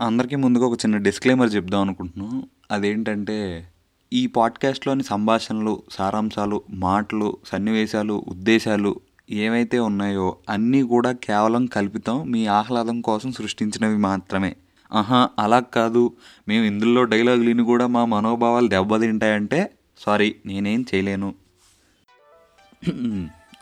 అందరికీ 0.00 0.36
ముందుగా 0.36 0.66
ఒక 0.66 0.72
చిన్న 0.72 0.96
డిస్క్లైమర్ 0.96 1.54
చెప్దాం 1.54 1.80
అనుకుంటున్నాను. 1.80 2.48
అదేంటంటే 2.70 3.68
ఈ 4.12 4.26
పాడ్కాస్ట్లోని 4.26 5.02
సంభాషణలు 5.02 5.82
సారాంశాలు 5.90 6.62
మాటలు 6.70 7.36
సన్నివేశాలు 7.46 8.24
ఉద్దేశాలు 8.28 9.00
ఏవైతే 9.30 9.78
ఉన్నాయో 9.78 10.36
అన్నీ 10.48 10.82
కూడా 10.82 11.12
కేవలం 11.12 11.66
కల్పితం 11.66 12.30
మీ 12.30 12.46
ఆహ్లాదం 12.46 13.00
కోసం 13.00 13.32
సృష్టించినవి 13.32 13.96
మాత్రమే. 13.96 14.56
ఆహా 14.92 15.28
అలా 15.38 15.60
కాదు. 15.60 16.16
మేము 16.48 16.64
ఇందులో 16.64 17.04
డైలాగులని 17.04 17.64
కూడా 17.64 17.86
మా 17.86 18.04
మనోభావాలు 18.04 18.68
దెబ్బతింటాయంటే 18.68 19.70
సారీ 19.98 20.36
నేనేం 20.46 20.84
చేయలేను. 20.94 21.34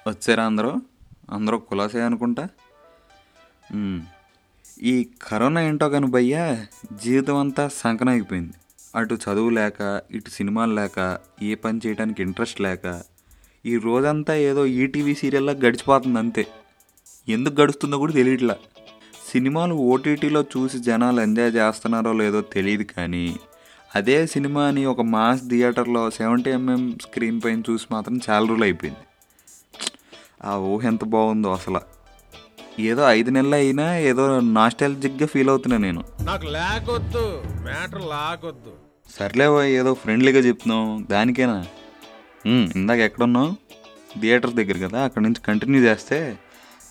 వచ్చారా 0.09 0.45
అందరూ? 0.45 0.83
అందరూ 1.31 1.59
కులాసే 1.59 2.01
అనుకుంటా? 2.01 2.49
ఈ 4.83 5.09
కరోనా 5.23 5.61
ఏంటో 5.61 5.89
కానీ 5.89 6.07
భయ్యా 6.07 6.67
జీవితం 7.05 7.37
అంతా 7.37 7.69
సంకనం 7.69 8.09
అయిపోయింది. 8.09 8.53
అటు 8.95 9.15
చదువు 9.15 9.51
లేక 9.51 10.03
ఇటు 10.11 10.31
సినిమాలు 10.31 10.75
లేక 10.75 11.19
ఏ 11.43 11.55
పని 11.55 11.81
చేయడానికి 11.87 12.23
ఇంట్రెస్ట్ 12.23 12.61
లేక 12.61 13.03
ఈ 13.67 13.79
రోజంతా 13.79 14.35
ఏదో 14.35 14.67
ఈటీవీ 14.67 15.15
సీరియల్లా 15.15 15.53
గడిచిపోతుంది 15.53 16.19
అంతే. 16.19 16.47
ఎందుకు 17.29 17.61
గడుస్తుందో 17.61 17.99
కూడా 17.99 18.13
తెలియట్లా. 18.13 18.57
సినిమాలు 19.33 19.75
ఓటీటీలో 19.75 20.43
చూసి 20.43 20.79
జనాలు 20.79 21.21
ఎంజాయ్ 21.21 21.53
చేస్తున్నారో 21.55 22.13
లేదో 22.13 22.41
తెలియదు 22.41 22.83
కానీ 22.83 23.37
అదే 23.95 24.27
సినిమాని 24.27 24.85
ఒక 24.85 25.01
మాస్ 25.01 25.43
థియేటర్లో 25.49 26.11
సెవెంటీ 26.11 26.51
ఎంఎం 26.51 26.99
స్క్రీన్ 27.03 27.41
పైన 27.45 27.63
చూసి 27.71 27.87
మాత్రం 27.91 28.21
చాలా 28.31 28.47
రోజులు 28.47 28.65
అయిపోయింది. 28.65 29.01
ఆ 30.45 30.57
ఊహ 30.57 30.87
ఎంత 30.87 31.05
బాగుందో 31.05 31.53
అసలు. 31.53 31.98
ఏదో 32.81 33.11
ఐదు 33.11 33.31
నెలలు 33.31 33.55
అయినా 33.55 33.97
ఏదో 33.99 34.41
నాస్టాలజిక్గా 34.41 35.27
ఫీల్ 35.27 35.49
అవుతున్నా 35.49 35.77
నేను. 35.77 36.05
నాకు 36.23 36.47
లేకొద్దు 36.47 37.43
మ్యాటర్ 37.63 38.03
లాగొద్దు. 38.03 38.73
సర్లే 39.11 39.49
బాయ్ 39.49 39.73
ఏదో 39.73 39.95
ఫ్రెండ్లీగా 39.95 40.39
చెప్తున్నాం 40.39 41.07
దానికేనా? 41.11 41.67
ఉమ్, 42.47 42.69
ఇందాక 42.77 42.99
ఎక్కడున్నావు? 42.99 43.57
థియేటర్ 44.21 44.51
దగ్గర 44.51 44.87
కదా 44.87 45.05
అక్కడ 45.05 45.23
నుంచి 45.23 45.41
కంటిన్యూ 45.41 45.81
చేస్తే 45.81 46.39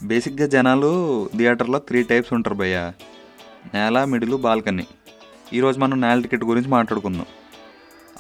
బేసిక్గా 0.04 0.48
జనాలు 0.48 0.92
థియేటర్లో 1.38 1.80
త్రీ 1.80 2.04
టైప్స్ 2.04 2.34
ఉంటారు 2.34 2.56
భయ్య. 2.56 2.92
నేల 3.74 4.04
మిడిల్ 4.04 4.36
బాల్కనీ. 4.36 4.88
ఈరోజు 5.54 5.80
మనం 5.80 6.02
నేల 6.02 6.20
టికెట్ 6.20 6.44
గురించి 6.44 6.68
మాట్లాడుకుందాం. 6.68 7.26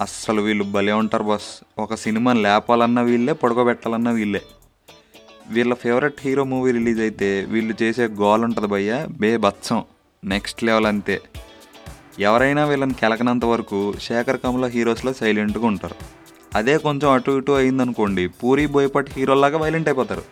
అస్సలు 0.01 0.41
వీళ్ళు 0.41 0.63
భలే 0.63 0.91
ఉంటారు 0.91 1.23
బస్. 1.23 1.61
ఒక 1.79 1.95
సినిమాని 1.95 2.41
లేపాలన్నా 2.41 3.01
వీళ్ళే 3.01 3.33
పడుకోబెట్టాలన్నా 3.33 4.11
వీళ్ళే. 4.11 4.41
వీళ్ళ 5.49 5.73
ఫేవరెట్ 5.73 6.21
హీరో 6.21 6.43
మూవీ 6.43 6.71
రిలీజ్ 6.71 6.99
అయితే 6.99 7.45
వీళ్ళు 7.45 7.73
చేసే 7.83 8.07
గోల్ 8.07 8.43
ఉంటుంది 8.43 8.67
భయ్య 8.67 9.07
బే 9.11 9.37
బత్సం 9.37 9.83
నెక్స్ట్ 10.23 10.63
లెవెల్ 10.63 10.85
అంతే. 10.85 11.21
ఎవరైనా 12.19 12.65
వీళ్ళని 12.65 12.93
కెలకనంత 12.93 13.45
వరకు 13.45 13.93
శేఖర్ 14.01 14.39
కమల 14.39 14.65
హీరోస్లో 14.65 15.13
సైలెంట్గా 15.13 15.67
ఉంటారు. 15.67 15.95
అదే 16.55 16.77
కొంచెం 16.77 17.11
అటు 17.11 17.31
ఇటు 17.31 17.51
అయిందనుకోండి 17.51 18.27
పూరి 18.27 18.65
బోయపాటి 18.67 19.11
హీరోలాగా 19.17 19.57
వైలెంట్ 19.57 19.89
అయిపోతారు. 19.89 20.23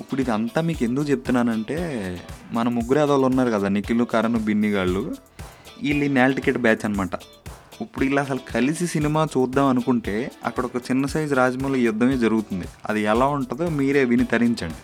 ఇప్పుడు 0.00 0.20
ఇదంతా 0.20 0.60
మీకు 0.60 0.84
ఎందుకు 0.84 1.06
చెప్తున్నానంటే 1.10 1.76
మన 2.52 2.68
ముగ్గురు 2.68 2.98
అదోళ్ళు 2.98 3.26
ఉన్నారు 3.26 3.50
కదా 3.50 3.68
నిఖిల్ 3.68 4.06
కరణ్ 4.06 4.40
బిన్ని 4.40 4.68
గాళ్ళు. 4.68 5.14
వీళ్ళు 5.82 6.14
నేల 6.14 6.30
టికెట్ 6.32 6.58
బ్యాచ్ 6.58 6.84
అనమాట 6.84 7.10
ఇప్పుడు 7.80 8.04
ఇలా 8.04 8.22
అసలు 8.22 8.38
కలిసి 8.38 8.86
సినిమా 8.86 9.24
చూద్దాం 9.24 9.66
అనుకుంటే 9.66 10.30
అక్కడ 10.44 10.64
ఒక 10.64 10.76
చిన్న 10.76 11.06
సైజు 11.06 11.34
రాజమౌళి 11.34 11.80
యుద్ధమే 11.80 12.16
జరుగుతుంది. 12.16 12.66
అది 12.86 13.00
ఎలా 13.00 13.26
ఉంటుందో 13.26 13.68
మీరే 13.68 14.04
విని 14.04 14.24
తరించండి. 14.24 14.74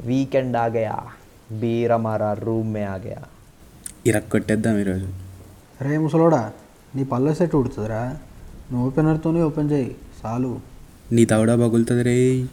వీకెండ్ 0.00 0.56
ఆగయా? 0.56 0.98
బీరమారా 1.52 2.32
రూమ్మే 2.32 2.84
ఆగయా? 2.84 3.22
ఇరక్కొట్టేద్దాం 4.06 4.78
ఈరోజు. 4.78 5.12
రే 5.80 5.98
ముసలోడా 5.98 6.52
నీ 6.94 7.04
పల్లె 7.04 7.34
సెట్ 7.34 7.54
ఉడుతుందిరా. 7.54 8.18
నువ్వు 8.70 8.86
ఓపెనర్తోనే 8.86 9.42
ఓపెన్ 9.42 9.70
చేయి 9.70 9.96
చాలు. 10.20 10.60
నీ 11.12 11.24
దవడ 11.24 11.50
పగులుతుంది 11.54 12.02
రే. 12.02 12.48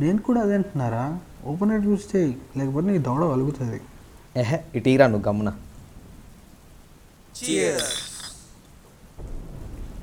నేను 0.00 0.18
కూడా 0.18 0.40
అదే 0.40 0.54
అంటున్నారా? 0.54 1.18
ఓపెనర్ 1.44 1.86
యూస్ 1.86 2.16
చేయి 2.16 2.36
లేకపోతే 2.56 2.86
నీ 2.86 2.98
దవడ 2.98 3.24
వలుగుతుంది. 3.24 3.80
ఎహె 4.36 4.58
ఇటీరా 4.74 5.06
నువ్వు 5.06 5.28
గమ్మున. 5.28 5.50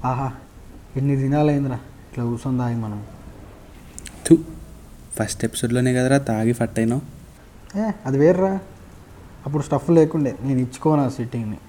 ఆహా 0.05 0.27
ఎన్ని 0.97 1.15
దినాలైందిరా 1.15 1.79
ఇట్లా 2.09 2.25
కూర్చొని 2.25 2.57
దాగి 2.57 2.75
మనం. 2.75 2.99
థు 4.27 4.37
ఫస్ట్ 5.17 5.45
ఎపిసోడ్లోనే 5.45 5.93
కదరా 5.93 6.17
తాగి 6.17 6.53
ఫట్ 6.53 6.79
అయినావు. 6.79 7.01
ఏ 7.79 7.91
అది 8.05 8.17
వేర్రా. 8.17 8.59
అప్పుడు 9.45 9.63
స్టఫ్ 9.63 9.89
లేకుండే 9.89 10.35
నేను 10.41 10.59
ఇచ్చుకోను 10.59 11.05
ఆ 11.05 11.09
సిట్టింగ్ని 11.09 11.59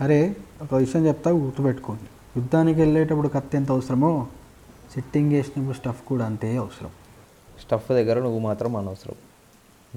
అరే 0.00 0.36
ఒక 0.62 0.74
విషయం 0.74 1.06
చెప్తా 1.06 1.30
గుర్తుపెట్టుకోండి 1.30 2.08
యుద్ధానికి 2.38 2.80
వెళ్ళేటప్పుడు 2.80 3.28
కత్తి 3.28 3.56
ఎంత 3.56 3.70
అవసరమో? 3.72 4.26
సిట్టింగ్ 4.94 5.32
చేసినప్పుడు 5.32 5.76
స్టఫ్ 5.76 6.02
కూడా 6.02 6.24
అంతే 6.24 6.56
అవసరం. 6.56 6.90
స్టఫ్ 7.60 7.92
దగ్గర 7.92 8.20
నువ్వు 8.20 8.38
మాత్రం 8.38 8.76
అనవసరం. 8.76 9.14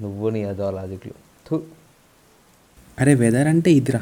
నువ్వు 0.00 0.28
నీ 0.28 0.44
అదో 0.44 0.70
లాజిక్లు 0.70 1.12
థూ. 1.48 1.62
అరే 3.00 3.14
వెదర్ 3.14 3.46
అంటే 3.46 3.70
ఇదిరా. 3.70 4.00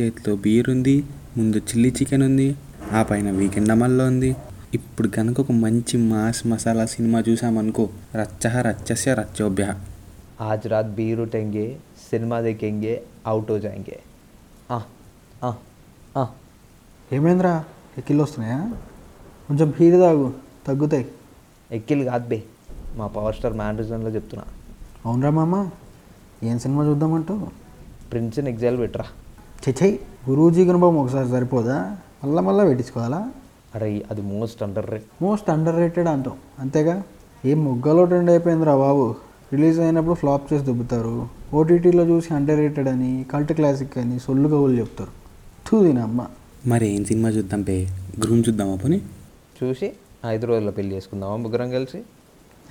చేతిలో 0.00 0.36
బీర్ 0.36 0.68
ఉంది 0.68 1.04
ముందు 1.36 1.56
చిల్లీ 1.56 1.88
చికెన్ 1.88 2.22
ఉంది 2.22 2.56
ఆ 2.92 3.02
పైన 3.02 3.30
వీకెండ్ 3.30 3.70
అమల్లో 3.70 4.06
ఉంది. 4.06 4.36
ఇప్పుడు 4.74 5.08
కనుక 5.08 5.40
ఒక 5.40 5.52
మంచి 5.52 5.96
మాస్ 5.96 6.46
మసాలా 6.46 6.86
సినిమా 6.86 7.24
చూసామనుకో 7.28 7.88
రచ్చహ 8.14 8.60
రచ్చస్య 8.60 9.14
రచ్చోభ్య. 9.14 9.74
ఆజ్ 10.40 10.66
రాత్ 10.66 10.88
బీరు 10.88 11.24
టెంగే 11.24 11.78
సినిమా 12.10 12.40
దేకెంగే 12.40 13.02
అవుట్ 13.26 13.50
హో 13.50 13.58
జాయింగే 13.58 14.00
ఏమైందిరా? 17.12 17.64
ఎక్కిళ్ళు 17.98 18.22
వస్తున్నాయా? 18.22 18.72
కొంచెం 19.48 19.74
హీట్ 19.80 19.96
తాగు 19.96 20.32
తగ్గుతాయి. 20.66 21.08
ఎక్కిల్ 21.72 22.04
కాదు 22.04 22.28
బే 22.28 22.42
మా 22.96 23.06
పవర్ 23.06 23.34
స్టార్ 23.34 23.54
మ్యానరిజంలో 23.54 24.10
చెప్తున్నా. 24.10 24.44
అవునరా 25.06 25.30
మామ 25.30 25.70
ఏం 26.42 26.58
సినిమా 26.58 26.84
చూద్దామంటావు? 26.84 27.46
ప్రిన్స్ని 28.10 28.50
ఎగ్జాల్ 28.50 28.78
పెట్టరా. 28.78 29.04
చెచ్చై 29.68 29.98
గురూజీ 30.28 30.64
గుణభం 30.64 30.98
ఒకసారి 30.98 31.28
సరిపోదా? 31.28 31.96
మళ్ళా 32.24 32.42
మళ్ళా 32.42 32.64
పెట్టించుకోవాలా? 32.64 33.30
అరే 33.74 34.06
అది 34.10 34.22
most 34.22 34.62
under 34.62 34.90
rate 34.90 35.04
most 35.22 35.50
under 35.50 35.76
rated 35.76 36.08
అంటాం. 36.08 36.34
అంతేగా? 36.58 37.02
ఏం 37.44 37.64
మొగ్గలో 37.64 38.04
ట్రెండ్ 38.04 38.30
అయిపోయిందిరా 38.30 38.76
బాబు. 38.76 39.14
రిలీజ్ 39.52 39.80
అయినప్పుడు 39.80 40.14
ఫ్లాప్ 40.14 40.52
చేసి 40.52 40.64
దుబ్బుతారు. 40.64 41.28
ఓటీటీలో 41.54 42.04
చూసి 42.04 42.34
అండర్ 42.34 42.56
రేటెడ్ 42.56 42.88
అని 42.88 43.26
కల్ట్ 43.32 43.52
క్లాసిక్ 43.52 43.98
అని 43.98 44.20
సొల్లు 44.20 44.48
కవులు 44.48 44.80
చెప్తారు. 44.80 45.10
తూ 45.70 45.98
అమ్మ 45.98 46.26
మరి 46.66 46.88
ఏం 46.88 47.04
సినిమా 47.04 47.28
చూద్దాం 47.28 47.62
పే? 47.62 47.88
గ్రూమ్ 48.24 48.44
చూద్దామా 48.48 48.74
పోనీ? 48.74 49.02
చూసి 49.62 49.92
ఐదు 50.26 50.46
రోజుల్లో 50.46 50.72
పెళ్ళి 50.72 50.94
చేసుకుందామా 50.94 51.36
ముగ్గురం 51.36 51.70
కలిసి? 51.70 51.98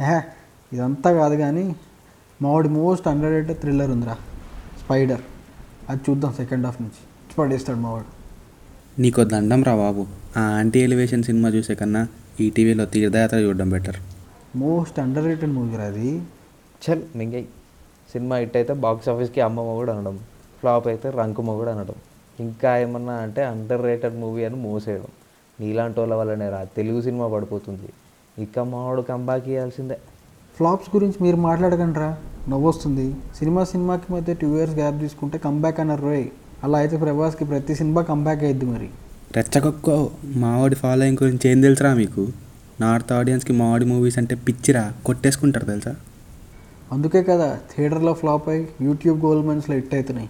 ఏహే 0.02 0.22
ఇదంతా 0.74 1.14
కాదు 1.14 1.36
కానీ 1.36 1.76
మావాడి 2.42 2.70
మోస్ట్ 2.70 3.08
అండర్ 3.08 3.32
రేటెడ్ 3.32 3.60
థ్రిల్లర్ 3.60 3.92
ఉందిరా. 3.92 4.16
స్పైడర్ 4.84 5.22
అది 5.90 6.02
చూద్దాం 6.10 6.34
సెకండ్ 6.34 6.66
హాఫ్ 6.66 6.82
నుంచి. 6.82 7.02
పడేస్తాడు 7.40 7.78
మావాడు. 7.78 8.06
నీకో 9.02 9.24
దండం 9.24 9.64
రా 9.64 9.76
బాబు. 9.76 10.08
ఆ 10.38 10.58
యాంటీ 10.58 10.80
ఎలివేషన్ 10.80 11.24
సినిమా 11.24 11.50
చూసే 11.50 11.76
కన్నా 11.76 12.08
ఈ 12.40 12.50
టీవీలో 12.50 12.86
తీర్థయాత్ర 12.86 13.38
చూడడం 13.38 13.70
better 13.70 13.96
most 14.56 15.00
under 15.00 15.26
rated 15.26 15.52
movie 15.52 15.78
రా 15.78 15.84
అది. 15.84 16.22
చల్ 16.84 17.02
మింగై 17.16 17.46
సినిమా 18.12 18.36
హిట్ 18.36 18.58
అయితే 18.58 18.74
బాక్స్ 18.74 19.10
ఆఫీస్కి 19.10 19.42
అమ్మమ్మ 19.42 19.74
కూడా 19.74 19.98
అనడం 19.98 20.20
ఫ్లాప్ 20.60 20.88
అయితే 20.88 21.10
రంకుమ్మ 21.10 21.56
కూడా 21.56 21.72
అనడం. 21.72 21.96
ఇంకా 22.40 22.78
ఏమన్నా 22.78 23.14
అంటే 23.14 23.44
అండర్ 23.44 23.84
రేటెడ్ 23.84 24.18
మూవీ 24.20 24.44
అని 24.46 24.56
మోసేయడం. 24.56 25.12
నీలాంటి 25.60 26.00
వాళ్ళ 26.00 26.14
వల్లనే 26.14 26.50
రా 26.50 26.64
తెలుగు 26.78 27.02
సినిమా 27.02 27.28
పడిపోతుంది. 27.28 27.90
ఇక 28.44 28.60
మావాడు 28.60 29.02
కంబాక్ 29.02 29.48
ఇవ్వాల్సిందే 29.50 29.98
ఫ్లాప్స్ 30.58 30.90
గురించి 30.96 31.18
మీరు 31.22 31.36
మాట్లాడకండి 31.36 32.00
రా 32.00 32.18
నవ్వొస్తుంది. 32.50 33.16
సినిమా 33.40 33.64
సినిమాకి 33.64 34.14
మధ్య 34.14 34.34
టూ 34.34 34.58
ఇయర్స్ 34.58 34.76
గ్యాప్ 34.76 35.00
తీసుకుంటే 35.00 35.38
కంబ్యాక్ 35.38 35.80
అన్నారు 35.80 36.02
రోయ్ 36.02 36.28
అలా 36.64 36.78
అయితే 36.78 36.98
ప్రభాస్కి 36.98 37.46
ప్రతి 37.46 37.76
సినిమా 37.76 38.02
కంబ్యాక్ 38.02 38.44
అయ్యిద్ది 38.44 38.66
మరి. 38.66 38.90
రెచ్చగొక్కో 39.36 40.12
మావాడి 40.26 40.76
ఫాలోయింగ్ 40.76 41.18
గురించి 41.24 41.50
ఏం 41.50 41.62
తెలుసురా 41.62 41.94
మీకు? 41.94 42.28
నార్త్ 42.82 43.12
ఆడియన్స్కి 43.14 43.54
మావాడి 43.54 43.86
మూవీస్ 43.86 44.18
అంటే 44.18 44.36
పిచ్చిరా 44.36 44.94
కొట్టేసుకుంటారు 45.06 45.66
తెలుసా? 45.66 45.96
అందుకే 46.92 47.24
కదా 47.24 47.60
థియేటర్లో 47.76 48.14
ఫ్లాప్ 48.14 48.50
అయ్యి 48.50 48.68
యూట్యూబ్ 48.82 49.20
గోల్డ్ 49.26 49.48
మెన్స్లో 49.48 49.76
హిట్ 49.76 49.94
అవుతున్నాయి. 49.94 50.30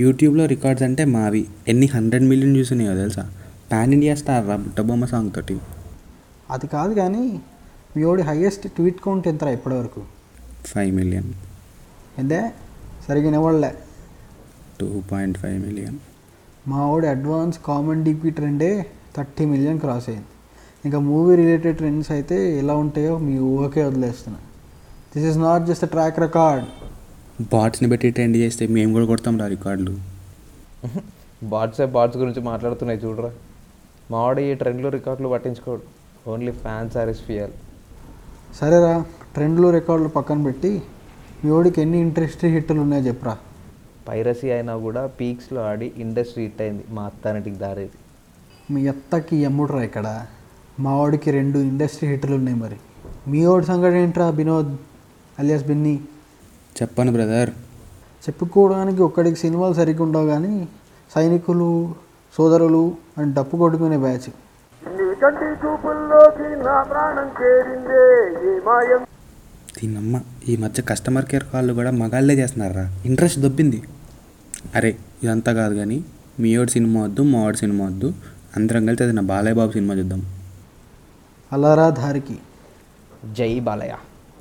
యూట్యూబ్లో 0.00 0.44
రికార్డ్స్ 0.46 0.84
అంటే 0.88 1.04
మావి. 1.14 1.42
ఎన్ని 1.68 1.86
హండ్రెడ్ 1.94 2.24
మిలియన్ 2.24 2.52
వ్యూస్ 2.52 2.72
ఉన్నాయో 2.72 2.94
తెలుసా? 2.94 3.24
పాన్ 3.72 3.92
ఇండియా 3.92 4.14
స్టార్ 4.14 4.44
రా 4.48 4.56
బుట్టబొమ్మ 4.56 5.04
సాంగ్ 5.04 5.30
తోటి. 5.36 5.56
అది 6.50 6.66
కాదు 6.66 6.94
కానీ 6.94 7.24
మీ 7.96 8.02
ఓడి 8.04 8.22
హైయెస్ట్ 8.22 8.64
ట్వీట్ 8.68 9.00
కౌంట్ 9.00 9.28
ఎంతరా 9.28 9.50
ఇప్పటివరకు? 9.50 10.02
Five 10.64 10.92
million. 10.96 11.28
ఎందే? 12.18 12.40
సరిగ్గా 13.08 13.30
నివ్వడలే 13.30 13.72
టూ 14.80 14.88
పాయింట్ 15.12 15.38
ఫైవ్ 15.38 15.58
మిలియన్. 15.66 15.98
మా 16.68 16.80
వాడి 16.90 17.06
అడ్వాన్స్ 17.06 17.58
కామన్ 17.66 18.04
డిపి 18.04 18.30
ట్రెండే 18.30 18.86
థర్టీ 19.16 19.44
మిలియన్ 19.44 19.80
క్రాస్ 19.80 20.08
అయింది. 20.08 20.30
ఇంకా 20.84 20.98
మూవీ 20.98 21.32
రిలేటెడ్ 21.36 21.76
ట్రెండ్స్ 21.76 22.10
అయితే 22.10 22.58
ఎలా 22.58 22.74
ఉంటాయో 22.74 23.14
మీ 23.18 23.34
ఊహకే 23.38 23.82
వదిలేస్తున్నా. 23.84 24.40
This 25.14 25.26
is 25.30 25.38
not 25.38 25.64
just 25.66 25.86
track 25.90 26.20
record. 26.20 26.66
బాట్స్ని 27.40 27.88
పెట్టి 27.88 28.10
ట్రెండ్ 28.10 28.36
చేస్తే 28.36 28.66
మేము 28.66 28.92
కూడా 28.92 29.06
కొడతాం 29.06 29.38
రా 29.40 29.46
రికార్డులు. 29.46 29.92
బాట్సే 31.42 31.86
బాట్స్ 31.86 32.16
గురించి 32.16 32.40
మాట్లాడుతున్నాయి 32.40 33.00
చూడరా. 33.00 33.30
మావాడు 34.10 34.40
ఈ 34.40 34.54
ట్రెండ్లు 34.54 34.88
రికార్డులు 34.88 35.28
పట్టించుకోడు. 35.28 35.82
ఓన్లీ 36.30 36.52
ఫ్యాన్ 36.52 36.90
సాటిస్ఫియర్ 36.90 37.50
సరేరా 38.60 39.04
ట్రెండ్లు 39.34 39.70
రికార్డులు 39.70 40.08
పక్కన 40.08 40.42
పెట్టి 40.42 40.82
మీ 41.44 41.50
వాడికి 41.50 41.80
ఎన్ని 41.80 41.98
ఇంట్రెస్ట్ 41.98 42.44
హిట్లు 42.44 42.80
ఉన్నాయో 42.80 43.04
చెప్పరా. 43.04 43.38
పైరసీ 44.08 44.50
అయినా 44.50 44.76
కూడా 44.76 45.06
పీక్స్లో 45.06 45.60
ఆడి 45.62 45.92
ఇండస్ట్రీ 45.96 46.44
హిట్ 46.44 46.62
అయింది 46.62 46.84
మా 46.90 47.02
అత్తానిటికి 47.02 47.56
దారేది. 47.56 47.90
మీ 48.72 48.88
అత్తకి 48.88 49.36
ఎమ్ముడ్రా 49.36 49.82
ఇక్కడ. 49.82 50.26
మా 50.80 50.96
వాడికి 50.96 51.30
రెండు 51.30 51.58
ఇండస్ట్రీ 51.58 52.08
హిట్లు 52.08 52.34
ఉన్నాయి 52.34 52.58
మరి. 52.58 52.76
మీ 53.28 53.44
వాడి 53.44 53.66
సంగతి 53.66 53.96
ఏంట్రా 53.96 54.30
వినోద్ 54.30 54.76
అలియాస్ 55.38 55.64
బిన్నీ? 55.64 56.00
చెప్పను 56.78 57.12
బ్రదర్. 57.16 57.50
చెప్పుకోవడానికి 58.24 59.00
ఒక్కడికి 59.08 59.38
సినిమాలు 59.44 59.74
సరిగ్గా 59.80 60.02
ఉండవు 60.06 60.26
కానీ 60.26 60.54
సైనికులు 61.14 61.68
సోదరులు 62.36 62.84
అని 63.18 63.32
డప్పు 63.36 63.56
కొట్టుకునే 63.56 63.98
బ్యాచ్. 64.06 64.30
దీనమ్మ 69.76 70.16
ఈ 70.48 70.54
మధ్య 70.62 70.82
కస్టమర్ 70.90 71.26
కేర్ 71.30 71.44
కాళ్ళు 71.52 71.72
కూడా 71.78 71.90
మగాళ్ళే 72.00 72.34
చేస్తున్నారా? 72.40 72.84
ఇంట్రెస్ట్ 73.08 73.40
దొబ్బింది. 73.44 73.80
అరే 74.74 74.90
ఇదంతా 75.22 75.52
కాదు 75.60 75.74
కానీ 75.74 75.98
మీ 76.40 76.50
ఓడి 76.56 76.70
సినిమా 76.70 76.98
వద్దు 77.06 77.22
మా 77.32 77.38
వాడి 77.44 77.58
సినిమా 77.58 77.84
వద్దు 77.86 78.08
అందరం 78.56 78.86
కలిసి 78.86 79.02
అది 79.06 79.14
నా 79.18 79.22
బాలయ్య 79.32 79.56
బాబు 79.60 79.72
సినిమా 79.78 79.94
చూద్దాం. 79.94 80.20
అలారా 81.52 81.86
దారికి 82.00 82.36
జై 83.38 83.52
బాలయ్య 83.68 83.94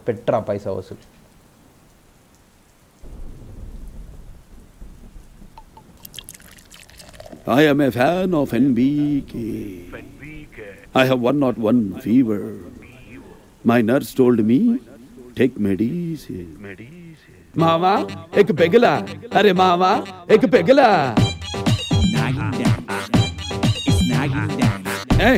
పెట్రా 0.08 0.40
పైసా 0.40 0.72
వసూలు. 0.72 1.19
I 7.50 7.64
am 7.64 7.82
a 7.82 7.92
fan 7.92 8.34
of 8.34 8.52
NBK. 8.52 9.34
I 10.94 11.06
have 11.06 11.20
101 11.22 12.00
fever. 12.02 12.42
My 13.66 13.82
nurse 13.82 14.14
told 14.14 14.40
me, 14.42 14.80
take 15.36 15.58
medicine. 15.60 16.52
Mama, 17.56 17.94
ek 18.34 18.48
pegla. 18.60 18.94
Arey 19.32 19.56
mama, 19.56 19.92
ek 20.30 20.46
pegla. 20.48 20.90
Hey, 25.20 25.38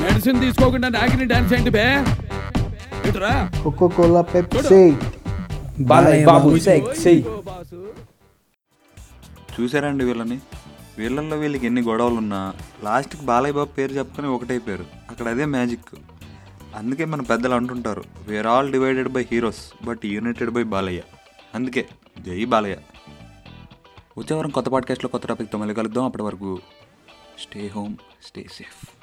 medicine 0.00 0.38
తీసుకోకుండా 0.42 0.88
నాగిని 0.94 1.24
డాన్స్ 1.30 1.52
ఏంటి 1.56 1.70
బే 1.76 1.84
ఇటురా 3.08 3.32
Coca 3.62 3.86
Cola 3.96 4.22
Pepsi 4.32 4.80
Balayya 5.90 6.24
Babu 6.28 6.50
sexy 6.66 7.14
చూసారండి 9.54 10.04
వీళ్ళని 10.08 10.38
వీళ్ళల్లో 10.98 11.36
వీళ్ళకి 11.36 11.66
ఎన్ని 11.66 11.82
గొడవలు 11.82 12.14
ఉన్నా 12.14 12.54
లాస్ట్కి 12.82 13.22
బాలయ్య 13.22 13.52
బాబు 13.52 13.68
పేరు 13.68 13.92
చెప్పుకొని 13.92 14.28
ఒకటైపోయారు. 14.28 14.86
అక్కడ 15.10 15.28
అదే 15.28 15.44
మ్యాజిక్. 15.44 15.98
అందుకే 16.74 17.04
మన 17.04 17.22
పెద్దలు 17.22 17.54
అంటుంటారు 17.54 18.04
we are 18.26 18.46
all 18.46 18.72
divided 18.72 19.08
by 19.08 19.22
heroes 19.32 19.84
but 19.84 20.00
united 20.04 20.50
by 20.50 20.62
Balayya. 20.62 21.02
అందుకే 21.54 21.88
జై 22.18 22.44
బాలయ్య. 22.44 22.76
వచ్చేవారం 24.18 24.50
కొత్త 24.50 24.68
పాడ్కాస్ట్లో 24.68 25.08
కొత్త 25.08 25.26
టాపిక్తో 25.26 25.58
మళ్ళీ 25.58 25.74
కలుద్దాం. 25.74 26.04
అప్పటి 26.04 26.22
వరకు 26.22 26.58
స్టే 27.40 27.66
హోమ్ 27.66 27.96
స్టే 28.26 28.42
సేఫ్ 28.42 28.99